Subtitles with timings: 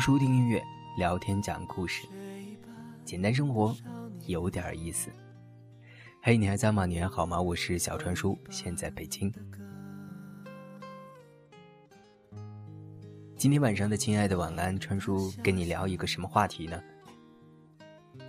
[0.00, 0.64] 书听音乐，
[0.96, 2.08] 聊天讲故事，
[3.04, 3.76] 简单生活，
[4.26, 5.10] 有点意思。
[6.22, 6.86] 嘿，你还在吗？
[6.86, 7.38] 你还好吗？
[7.38, 9.30] 我是小川叔，现在北京。
[13.36, 16.82] 今天晚上的亲爱的晚安，川叔跟你聊一个什么话题呢？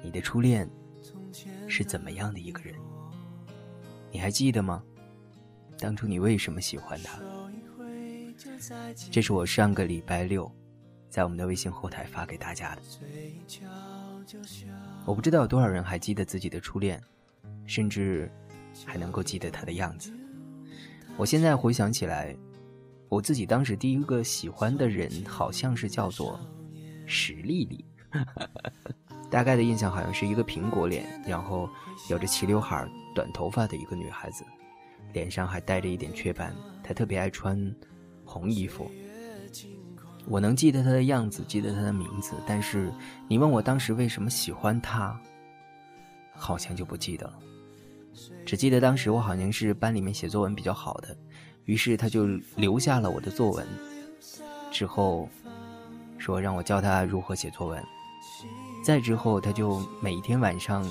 [0.04, 0.70] 你的初恋
[1.70, 2.76] 是怎么样的一个人？
[4.12, 4.84] 你还记得吗？
[5.80, 7.18] 当初你为什么喜欢他？
[9.10, 10.54] 这是我上个礼拜六。
[11.12, 12.82] 在我们的微信后台发给大家的，
[15.06, 17.04] 我不知道有多少人还记得自己的初恋，
[17.66, 18.32] 甚至
[18.86, 20.10] 还能够记得他的样子。
[21.18, 22.34] 我现在回想起来，
[23.10, 26.40] 我自己当时第一个喜欢的人好像是叫做
[27.06, 27.84] 史丽丽，
[29.30, 31.70] 大概的印象好像是一个苹果脸，然后
[32.10, 34.46] 有着齐刘海、短头发的一个女孩子，
[35.12, 36.56] 脸上还带着一点雀斑。
[36.82, 37.76] 她特别爱穿
[38.24, 38.90] 红衣服。
[40.28, 42.94] 我能记得他的样子，记得他的名字，但是
[43.28, 45.20] 你问我当时为什么喜欢他，
[46.34, 47.34] 好像就不记得了。
[48.46, 51.16] 只记得当时我好像是班里面写作文比较好的，
[51.66, 53.66] 于是他就留下了我的作文，
[54.72, 55.28] 之后
[56.18, 57.84] 说让我教他如何写作文。
[58.84, 60.86] 再之后，他就每一天晚上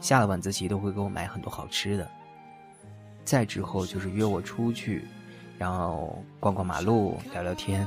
[0.00, 2.10] 下了晚自习都会给我买很多好吃的。
[3.24, 5.04] 再之后就是约我出去，
[5.58, 7.86] 然后逛逛马路，聊聊天。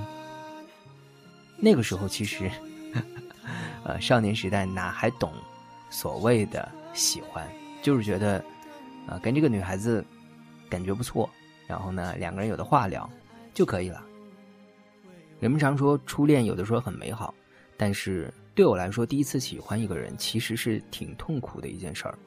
[1.63, 2.51] 那个时候其实，
[3.85, 5.31] 呃，少年时代哪还懂
[5.89, 7.49] 所谓的喜欢，
[7.81, 8.43] 就是觉得，
[9.07, 10.03] 啊，跟这个女孩子
[10.69, 11.29] 感觉不错，
[11.65, 13.09] 然后呢，两个人有的话聊
[13.53, 14.03] 就可以了。
[15.39, 17.33] 人们常说初恋有的时候很美好，
[17.77, 22.19] 但是对我来说，第一次喜欢一个人其实是挺痛苦的一件事儿，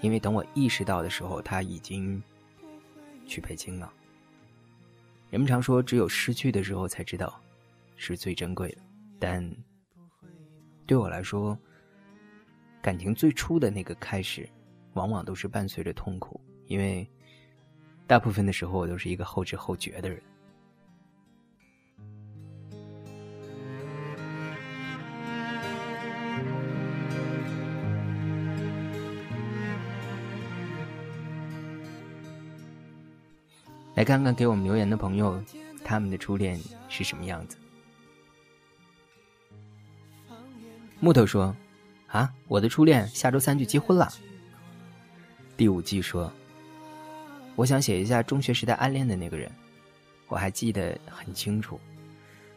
[0.00, 2.22] 因为等我意识到的时候，他已经
[3.26, 3.92] 去北京了。
[5.28, 7.38] 人们常说，只有失去的时候才知道。
[8.00, 8.82] 是最珍贵的，
[9.18, 9.44] 但
[10.86, 11.58] 对我来说，
[12.80, 14.48] 感情最初的那个开始，
[14.94, 17.06] 往往都是伴随着痛苦，因为
[18.06, 20.22] 大部分的时候我都是一个后知后觉的人。
[33.96, 35.42] 来看看给我们留言的朋友，
[35.84, 36.56] 他们的初恋
[36.88, 37.58] 是什么样子。
[41.00, 41.54] 木头说
[42.08, 44.12] ：“啊，我的初恋下周三就结婚了。”
[45.56, 46.32] 第五季说
[47.54, 49.50] ：“我想写一下中学时代暗恋的那个人，
[50.26, 51.78] 我还记得很清楚。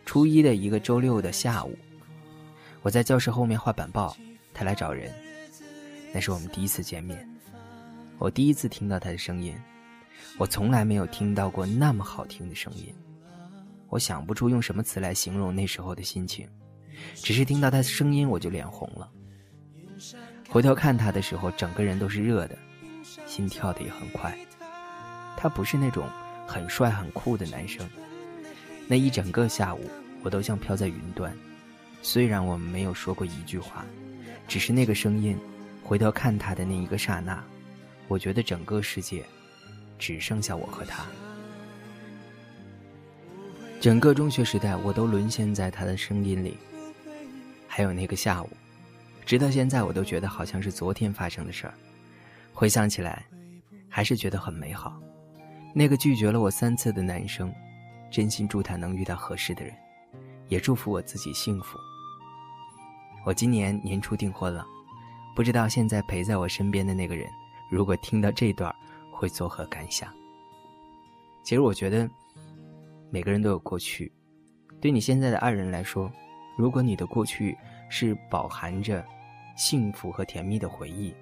[0.08, 1.78] 初一的一个周六的下午，
[2.82, 4.18] 我在教室后面画板报，
[4.54, 5.14] 他来找人。
[6.12, 7.30] 那是我们第一次见面，
[8.18, 9.56] 我第一次听到他的声音，
[10.40, 12.92] 我从来没有听到过那么好听的声音。
[13.88, 16.50] 我想不出用什么词来形容那时候的心情。”
[17.16, 19.10] 只是听到他的声音，我就脸红了。
[20.50, 22.58] 回头看他的时候，整个人都是热的，
[23.26, 24.38] 心跳的也很快。
[25.38, 26.08] 他不是那种
[26.46, 27.88] 很帅很酷的男生。
[28.88, 29.90] 那一整个下午，
[30.24, 31.34] 我都像飘在云端。
[32.02, 33.86] 虽然我们没有说过一句话，
[34.48, 35.38] 只是那个声音，
[35.84, 37.42] 回头看他的那一个刹那，
[38.08, 39.24] 我觉得整个世界
[39.98, 41.06] 只剩下我和他。
[43.80, 46.58] 整个中学时代，我都沦陷在他的声音里。
[47.74, 48.50] 还有那个下午，
[49.26, 51.74] 直到现在我都觉得好像是昨天发生的事儿。
[52.52, 53.26] 回想起来，
[53.88, 55.02] 还是觉得很美好。
[55.74, 57.50] 那个拒绝了我三次的男生，
[58.12, 59.74] 真心祝他能遇到合适的人，
[60.50, 61.80] 也祝福我自己幸福。
[63.26, 64.68] 我今年年初订婚了，
[65.34, 67.26] 不知道现在陪在我身边的那个人，
[67.72, 68.76] 如果听到这段
[69.14, 70.14] 会作何感想？
[71.42, 72.06] 其实我觉得，
[73.10, 74.12] 每个人都有过去，
[74.82, 76.12] 对你现在的爱人来说。
[76.58, 77.58] 如果你的过去
[77.90, 79.04] 是饱含着
[79.56, 81.14] 幸福和甜蜜的回忆，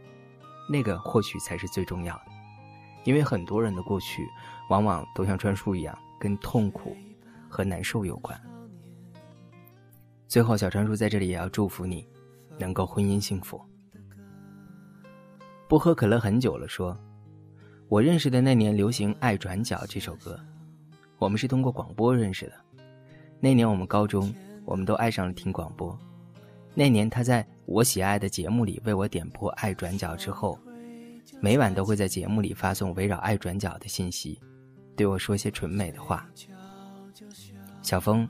[0.70, 2.24] 那个或许才是最重要的。
[3.06, 4.28] 因为很多人的过去，
[4.70, 6.96] 往往都像川叔一样，跟痛苦
[7.48, 8.40] 和难受有关。
[10.28, 12.06] 最后，小川叔在这里也要祝福你，
[12.58, 13.60] 能够婚姻幸福。
[15.68, 16.98] 不喝可乐很久了，说，
[17.88, 20.40] 我认识的那年流行《爱转角》这首歌，
[21.18, 22.54] 我们是通过广播认识的。
[23.40, 24.34] 那年我们高中。
[24.66, 25.98] 我们都爱上了听广播。
[26.74, 30.58] 那年，他在我喜爱的节目里为我点播《爱转角》之后，
[31.42, 34.40] 每晚都会在节目里发送围绕《爱转角》的信息，
[34.96, 36.30] 对我说些纯美的话。
[37.82, 38.28] 小峰，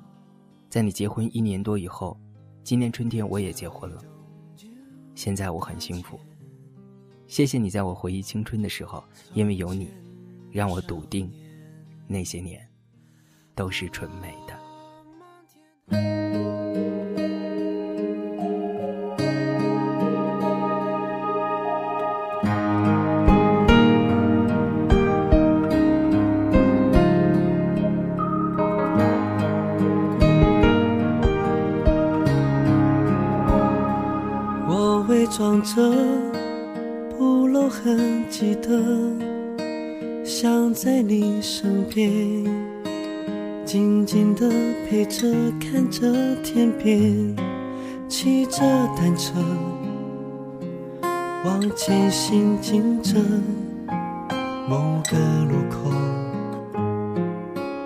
[0.69, 2.17] 在你结婚一年多以后，
[2.63, 4.01] 今年春天我也结婚了。
[5.15, 6.19] 现在我很幸福。
[7.27, 9.03] 谢谢你在我回忆青春的时候，
[9.33, 9.91] 因为有你，
[10.49, 11.31] 让我笃定，
[12.07, 12.65] 那些年
[13.53, 16.18] 都是纯美的。
[43.69, 44.49] 静静的
[44.89, 45.27] 陪着，
[45.59, 46.01] 看着
[46.43, 47.35] 天边，
[48.07, 48.61] 骑着
[48.97, 49.33] 单车
[51.45, 53.19] 往前行进着，
[54.67, 55.91] 某个路口，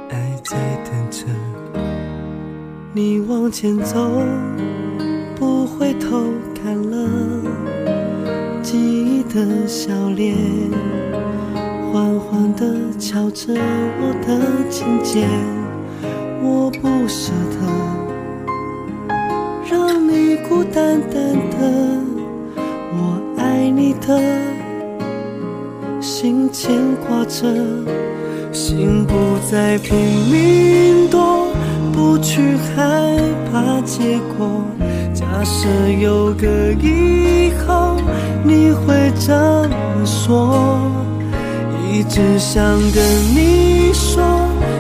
[0.10, 1.26] 爱在等着
[2.94, 4.10] 你往前走。
[5.36, 6.24] 不回头
[6.56, 7.10] 看了，
[8.62, 10.34] 记忆的笑脸，
[11.92, 15.28] 缓缓地敲着我的琴键，
[16.46, 17.58] 我不舍得
[19.72, 21.58] 让你孤单单的，
[22.92, 24.20] 我爱你的
[26.02, 26.76] 心牵
[27.08, 27.48] 挂着，
[28.52, 29.14] 心不
[29.50, 29.98] 再拼
[30.30, 31.48] 命躲，
[31.94, 33.18] 不去害
[33.50, 34.66] 怕结果。
[35.14, 35.70] 假设
[36.02, 37.96] 有个以后，
[38.44, 40.78] 你会怎么说？
[41.90, 42.62] 一直想
[42.92, 43.02] 跟
[43.34, 44.22] 你说，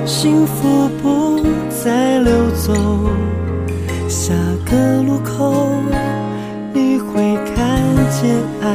[0.05, 1.22] 幸福不
[2.65, 2.73] 走。
[4.07, 4.33] 下
[4.65, 5.75] 个路口，
[6.73, 7.55] 你会看
[8.09, 8.65] 见爱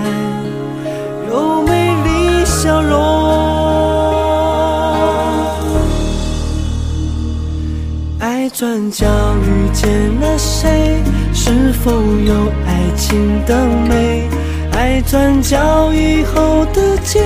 [1.30, 2.92] 有美丽笑容。
[8.18, 9.06] 爱转角
[9.42, 9.88] 遇见
[10.20, 11.02] 了谁？
[11.32, 12.34] 是否有
[12.66, 14.28] 爱情的美？
[14.72, 17.24] 爱转角以后的街，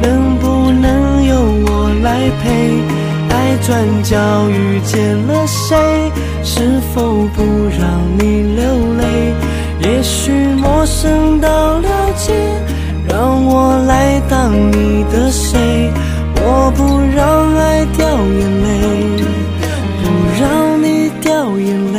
[0.00, 1.36] 能不能由
[1.66, 3.11] 我来陪？
[3.32, 6.12] 爱转角遇见了谁？
[6.44, 7.42] 是否不
[7.78, 8.62] 让你流
[8.98, 9.34] 泪？
[9.80, 12.32] 也许陌生到了解，
[13.08, 15.90] 让我来当你的谁？
[16.36, 18.06] 我不让爱掉
[18.38, 18.70] 眼泪，
[20.02, 20.04] 不
[20.40, 21.98] 让你掉眼泪。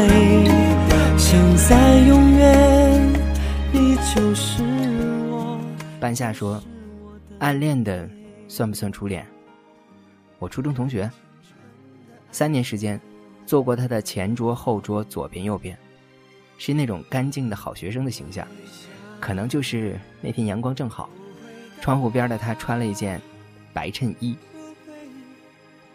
[1.18, 3.14] 现在永远，
[3.72, 4.62] 你就是
[5.32, 5.58] 我。
[6.00, 6.62] 半夏说
[7.40, 8.08] ：“暗恋的
[8.48, 9.26] 算不算初恋？
[10.44, 11.10] 我初中同学，
[12.30, 13.00] 三年时间，
[13.46, 15.78] 坐过他的前桌、后桌、左边、右边，
[16.58, 18.46] 是那种干净的好学生的形象。
[19.22, 21.10] 可能就是那天阳光正好，
[21.80, 23.22] 窗户边的他穿了一件
[23.72, 24.36] 白衬衣，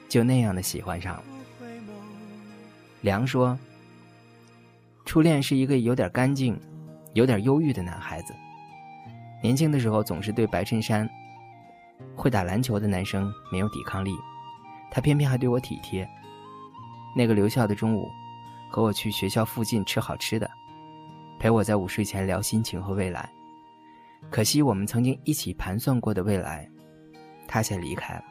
[0.09, 1.23] 就那样的喜欢上了。”
[3.03, 3.59] 梁说。
[5.05, 6.59] 初恋是一个有点干净、
[7.15, 8.35] 有点忧郁的男孩子。
[9.43, 11.09] 年轻的时候总是对白衬衫、
[12.15, 14.15] 会打篮球的男生没有抵抗力，
[14.91, 16.09] 他偏偏还对我体贴。
[17.17, 18.09] 那个留校的中午，
[18.71, 20.49] 和我去学校附近吃好吃的，
[21.39, 23.29] 陪我在午睡前聊心情和未来。
[24.31, 26.69] 可惜我们曾经一起盘算过的未来，
[27.47, 28.25] 他先离开了。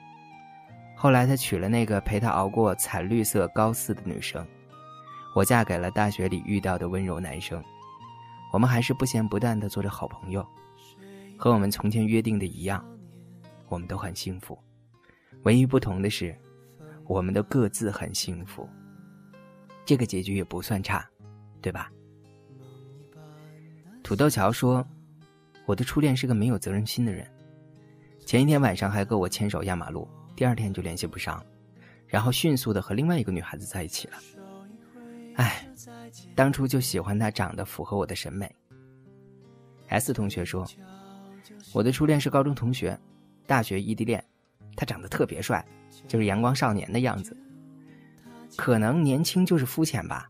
[0.96, 4.46] 后来他娶了那个陪他熬过惨绿色高四的女生。
[5.36, 7.64] 我嫁给了大学里遇到的温柔男生，
[8.52, 10.46] 我们还是不咸不淡的做着好朋友，
[11.38, 12.84] 和我们从前约定的一样，
[13.70, 14.58] 我们都很幸福。
[15.44, 16.36] 唯一不同的是，
[17.08, 18.68] 我们都各自很幸福。
[19.86, 21.10] 这个结局也不算差，
[21.62, 21.92] 对吧？
[24.04, 24.86] 土豆桥说
[25.66, 27.30] ：“我的初恋是个没有责任心的人，
[28.26, 31.46] 前一天晚上还跟我牵手压马路，第二天就联系不上了，
[32.06, 34.18] 然后迅速的和另外一个女孩子在一起了。”
[35.36, 35.68] 唉，
[36.36, 38.54] 当初就喜欢他长得符合我的审美。
[39.90, 40.66] S 同学说，
[41.74, 43.00] 我的初恋是高中同学，
[43.46, 44.24] 大学异地恋，
[44.78, 45.66] 他长得特别帅，
[46.08, 47.36] 就是阳光少年的样子。
[48.56, 50.30] 可能年轻就是肤浅吧，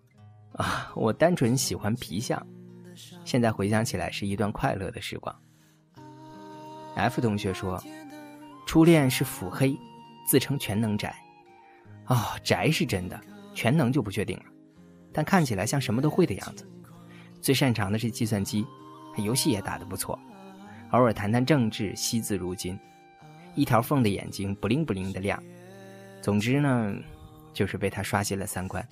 [0.53, 2.41] 啊，我单纯喜欢皮相。
[3.23, 5.35] 现在回想起来是一段快乐的时光。
[6.95, 7.79] F 同学说，
[8.65, 9.77] 初恋是腹黑，
[10.27, 11.15] 自称全能宅。
[12.07, 13.19] 哦，宅是真的，
[13.53, 14.45] 全能就不确定了。
[15.13, 16.67] 但看起来像什么都会的样子，
[17.41, 18.65] 最擅长的是计算机，
[19.17, 20.17] 游戏也打得不错，
[20.91, 22.79] 偶尔谈谈政治，惜字如金，
[23.57, 25.41] 一条缝的眼睛不灵不灵的亮。
[26.21, 26.93] 总之呢，
[27.53, 28.87] 就是被他刷新了三观。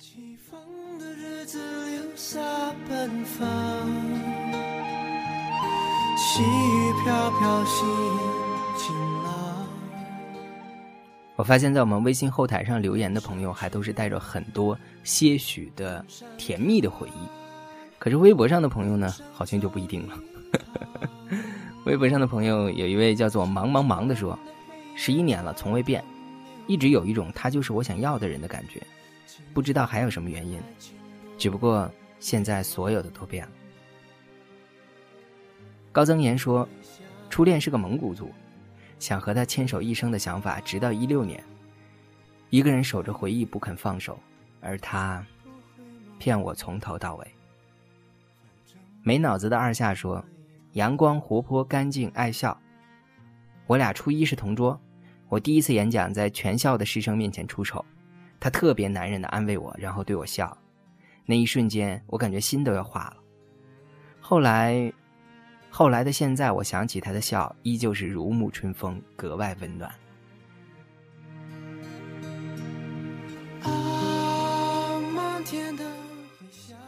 [11.36, 16.04] 我发现，在我们微信后台上留言的朋友，还都是带着很多些许的
[16.38, 17.28] 甜蜜的回忆。
[17.98, 20.18] 可是微博上的朋友呢，好像就不一定了。
[21.84, 24.38] 微博上的朋友有一位叫做“忙忙忙”的说
[24.96, 26.02] ：“十一年了，从未变，
[26.66, 28.82] 一直有一种他就是我想要的人的感觉。
[29.54, 30.58] 不知道还有什么原因，
[31.38, 31.88] 只不过
[32.18, 33.52] 现在所有的都变了。”
[35.92, 36.68] 高增言说
[37.30, 38.32] ：“初恋是个蒙古族。”
[38.98, 41.44] 想和他牵手一生的想法，直到一六年，
[42.48, 44.18] 一个人守着回忆不肯放手，
[44.62, 45.22] 而他
[46.18, 47.26] 骗我从头到尾。
[49.02, 50.24] 没脑子的二夏说
[50.72, 52.58] ：“阳光活泼、干净、爱笑。
[53.66, 54.80] 我俩初一是同桌，
[55.28, 57.84] 我第一次演讲在全校的师生面前出丑，
[58.38, 60.56] 他特别男人的安慰我，然后对我笑。
[61.24, 63.16] 那一瞬间，我感觉心都要化了。
[64.20, 64.92] 后来，
[65.68, 69.92] 后来的现在，我想起他的笑，依旧是如沐春风，格外温暖。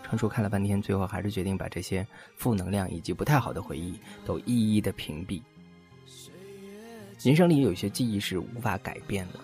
[0.04, 2.06] 川叔看了半天，最后还是决定把这些
[2.36, 5.42] 负能量以及不太好的回忆都一一的屏蔽。
[7.22, 9.40] 人生里有些记忆是无法改变的，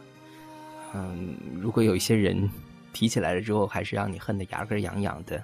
[0.94, 2.50] 嗯，如果有一些人。
[2.94, 5.42] 提起来了之后，还是让你恨得牙根痒痒的。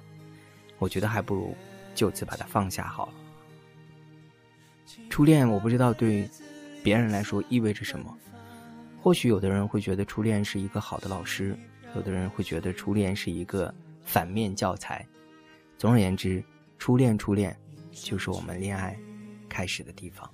[0.79, 1.53] 我觉得还不如
[1.97, 3.13] 就此把它放下好了。
[5.09, 6.31] 初恋，我不知道对
[6.81, 8.17] 别人来说意味着什么。
[9.03, 11.59] 或许有的人会觉得初恋是一个好的老师，
[11.97, 15.05] 有的人会觉得初恋是一个反面教材。
[15.77, 16.41] 总而言之，
[16.79, 17.59] 初恋，初恋
[17.91, 18.97] 就是我们恋爱
[19.49, 20.31] 开始的地方。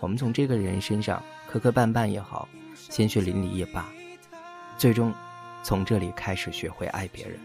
[0.00, 3.86] 我们从这个人身上磕磕绊绊也好，鲜血淋漓也罢，
[4.78, 5.12] 最终。
[5.64, 7.38] 从这里开始学会爱别人，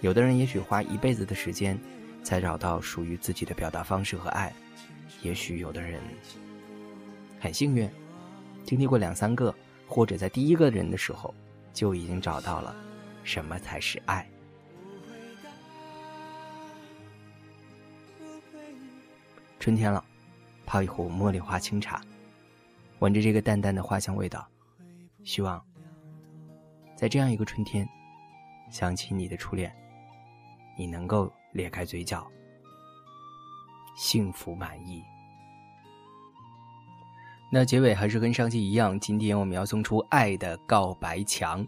[0.00, 1.78] 有的人也许花一辈子的时间，
[2.24, 4.50] 才找到属于自己的表达方式和爱；
[5.22, 6.00] 也许有的人
[7.38, 7.88] 很幸运，
[8.64, 9.54] 经历过两三个，
[9.86, 11.32] 或者在第一个人的时候，
[11.72, 12.74] 就已经找到了
[13.22, 14.28] 什么才是爱。
[19.60, 20.04] 春天了，
[20.68, 21.98] 泡一壶茉莉花清茶，
[22.98, 24.46] 闻着这个淡淡的花香味道，
[25.24, 25.58] 希望。
[26.94, 27.88] 在这样一个春天，
[28.70, 29.74] 想起你的初恋，
[30.76, 32.30] 你能够咧开嘴角，
[33.96, 35.02] 幸福满意。
[37.50, 41.66] 那结尾还是跟上期一样，今天我们要送出爱的告白墙。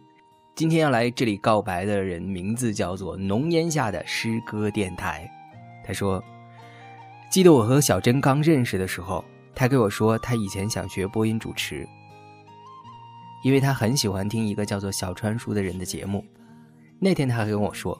[0.54, 5.26] 今天要来这里告白的人名字叫做浓烟下的诗歌电台。
[5.82, 6.22] 他说
[7.30, 11.88] ：“记得我和小珍刚认识的时候，她跟我说她以前想学播音主持。”
[13.44, 16.24] 因为她很喜欢听一个叫做小川叔的人的节目，
[16.98, 17.96] 那天他还跟我说，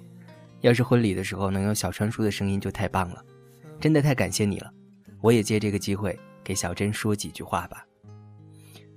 [0.63, 3.25] 要是婚礼的时候能有小川叔的声音就太棒了，
[3.81, 4.71] 真的太感谢你了。
[5.21, 7.87] 我也借这个机会给小珍说几句话吧。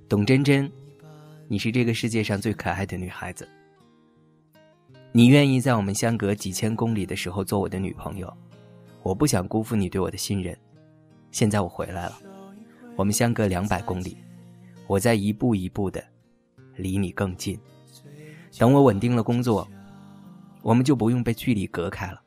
[0.09, 0.69] 董真真，
[1.47, 3.47] 你是这个世界上最可爱的女孩子。
[5.11, 8.35] 你愿意在我们相隔几千公里的时候做我的女朋友，
[9.03, 10.57] 我不想辜负你对我的信任。
[11.31, 12.17] 现在我回来了，
[12.95, 14.17] 我们相隔两百公里，
[14.87, 16.03] 我在一步一步的。
[16.75, 17.59] 离你更近。
[18.57, 19.67] 等我稳定了工作，
[20.63, 22.19] 我们就不用被距离隔开了。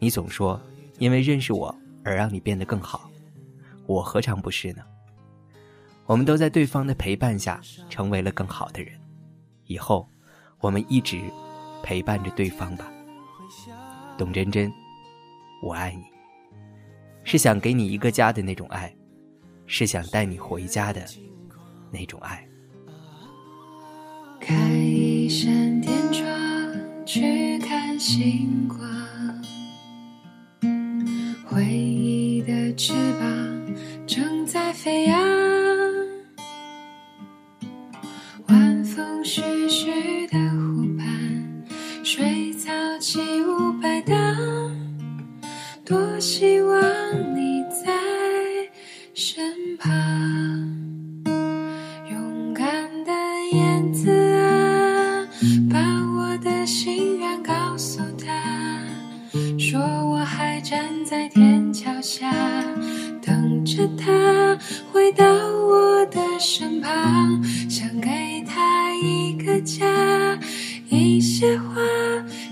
[0.00, 0.60] 你总说
[0.98, 3.08] 因为认识我而让你变得更好，
[3.86, 4.82] 我何尝不是呢？
[6.06, 8.92] 我们都在对方的陪伴下成为了更好的人。
[9.66, 10.08] 以后，
[10.58, 11.20] 我们一直
[11.82, 12.90] 陪伴着对方吧。
[14.18, 14.72] 董真真，
[15.62, 16.02] 我爱你，
[17.22, 18.92] 是想给你一个家的那种爱，
[19.64, 21.00] 是想带你回家的
[21.92, 22.44] 那种爱。
[24.40, 26.26] 开一扇天窗，
[27.06, 28.80] 去看星光。
[31.46, 35.16] 回忆的翅膀正在飞扬，
[66.44, 68.10] 身旁想给
[68.44, 69.86] 他一个家
[70.88, 71.80] 一些话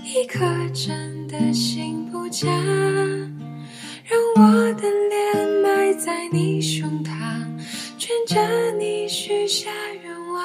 [0.05, 0.39] 一颗
[0.73, 2.47] 真的心不假
[4.05, 7.11] 让我的脸埋在你胸膛
[7.97, 9.69] 牵着你许下
[10.01, 10.41] 愿望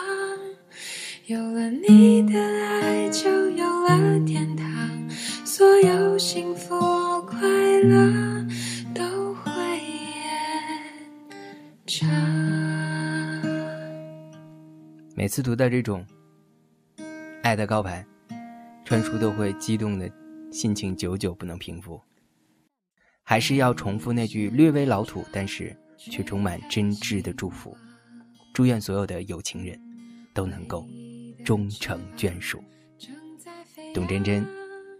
[1.27, 4.67] 有了你的爱就有了天堂
[5.45, 6.75] 所有幸福
[7.23, 7.49] 快
[7.83, 8.26] 乐
[15.19, 16.07] 每次读到这种
[17.43, 18.07] 爱的告白，
[18.85, 20.07] 川叔都会激动的
[20.53, 21.99] 心情久久不能平复。
[23.23, 27.75] 还是要重复那句略微老土，但是却充满真挚的祝福：
[28.53, 29.81] 祝愿所有的有情人
[30.35, 30.87] 都能够。
[31.47, 32.63] 终成眷属，
[33.95, 34.47] 董真真，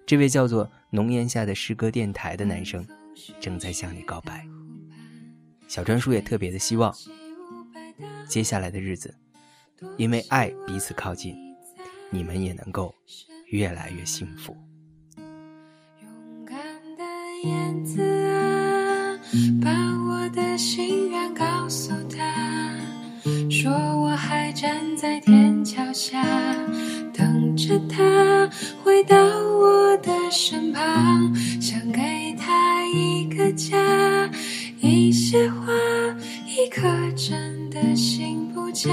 [0.07, 2.87] 这位叫做“浓烟下的诗歌电台”的男生，
[3.39, 4.47] 正在向你告白。
[5.69, 6.95] 小川叔也特别的希望，
[8.29, 9.13] 接下来的日子，
[9.97, 11.37] 因为爱彼此靠近，
[12.11, 12.95] 你们也能够
[13.49, 14.57] 越来越幸福。
[16.03, 16.57] 勇敢
[16.97, 17.05] 的
[17.49, 19.19] 燕子啊，
[19.63, 19.71] 把
[20.09, 22.75] 我的心愿告诉他，
[23.51, 26.23] 说我还站在天桥下，
[27.13, 28.51] 等着他
[28.83, 34.31] 回到我的身旁，想给他一个家，
[34.81, 35.73] 一些花，
[36.47, 36.83] 一颗
[37.15, 37.56] 真。
[37.77, 38.91] 的心不假，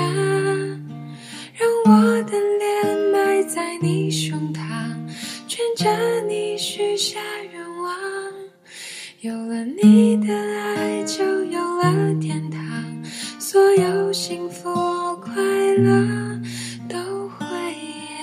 [1.54, 4.62] 让我的脸埋在你胸膛，
[5.48, 7.18] 圈着你许下
[7.54, 7.96] 愿望，
[9.22, 12.62] 有了你的爱，就有了天堂。
[13.40, 14.70] 所有幸福
[15.22, 15.34] 快
[15.78, 16.42] 乐
[16.90, 18.20] 都会延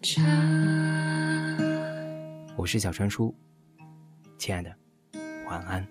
[0.00, 0.24] 长。
[2.56, 3.34] 我是小川叔，
[4.38, 4.74] 亲爱的，
[5.46, 5.86] 晚安。